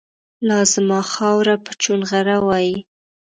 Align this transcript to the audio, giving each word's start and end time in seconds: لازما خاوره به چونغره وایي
لازما 0.49 1.01
خاوره 1.13 1.55
به 1.63 1.71
چونغره 1.81 2.37
وایي 2.47 2.77